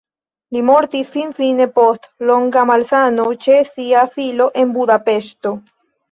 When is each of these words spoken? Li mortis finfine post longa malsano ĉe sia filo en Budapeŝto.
Li 0.55 0.61
mortis 0.67 1.09
finfine 1.15 1.65
post 1.73 2.07
longa 2.29 2.63
malsano 2.69 3.25
ĉe 3.47 3.57
sia 3.73 4.01
filo 4.15 4.47
en 4.63 4.71
Budapeŝto. 4.79 5.53